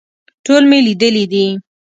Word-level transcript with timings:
ټول 0.45 0.63
مې 0.69 0.79
لیدلي 0.87 1.25
دي. 1.31 1.45